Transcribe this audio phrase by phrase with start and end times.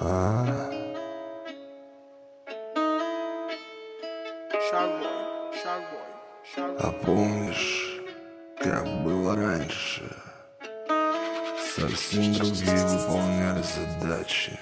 [0.00, 0.46] А?
[6.80, 8.00] А помнишь,
[8.62, 10.02] как было раньше?
[11.76, 14.58] Совсем другие выполняли задачи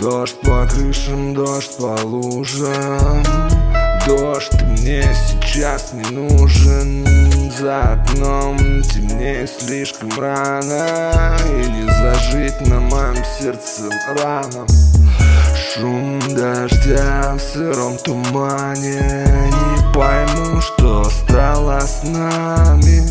[0.00, 3.22] Дождь по крышам, дождь по лужам
[4.06, 5.39] Дождь, ты мне сейчас
[5.92, 14.66] не нужен За окном темнеет слишком рано И не зажить на моем сердце ранам
[15.74, 23.02] Шум дождя в сыром тумане Не пойму, что стало с нами.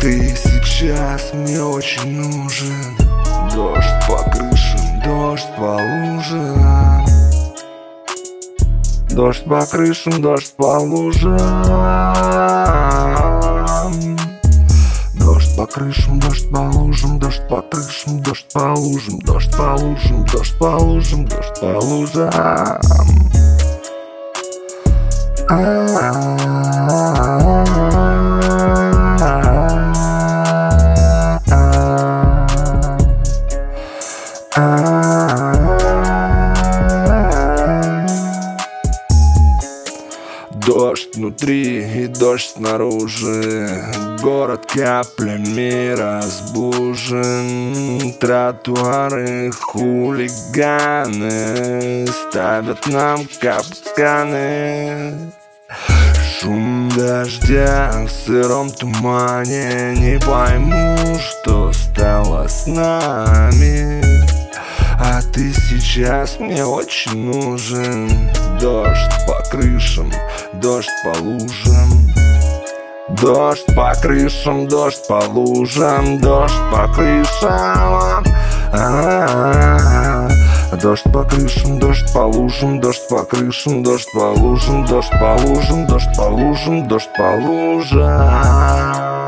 [0.00, 2.96] Ты сейчас мне очень нужен
[9.12, 11.36] Дождь по крышам, дождь по лужам
[15.14, 20.24] Дождь по крышам, дождь по лужам, дождь по крышам, дождь по лужам, дождь по лужам,
[20.26, 22.30] дождь по лужам, дождь по лужам.
[40.80, 43.68] Дождь внутри и дождь снаружи.
[44.22, 46.94] Город каплями разбужен
[48.18, 51.26] Тротуары хулиганы
[52.06, 55.18] Ставят нам капканы.
[56.40, 59.94] Шум дождя в сыром тумане.
[59.98, 64.09] Не пойму, что стало с нами
[65.32, 68.10] ты сейчас мне очень нужен.
[68.60, 70.12] Дождь по крышам,
[70.54, 72.10] дождь по лужам.
[73.20, 78.24] Дождь по крышам, дождь по лужам Дождь по крышам.
[80.80, 85.86] Дождь по крышам, дождь по лужам, дождь по крышам, дождь по лужам, дождь по лужам,
[85.86, 89.19] дождь по лужам, дождь по лужам.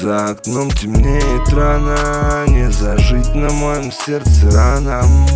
[0.00, 5.26] За окном темнеет рана Не зажить на моем сердце ранам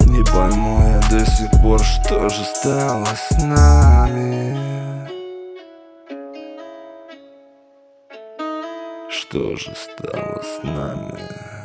[0.00, 4.56] Не пойму я до сих пор, что же стало с нами?
[9.08, 11.59] Что же стало с нами